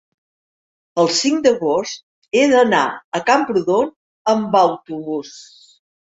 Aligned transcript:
el 1.01 1.09
cinc 1.17 1.41
d'agost 1.47 2.39
he 2.39 2.45
d'anar 2.53 2.79
a 3.19 3.21
Camprodon 3.27 3.91
amb 4.33 4.57
autobús. 4.61 5.35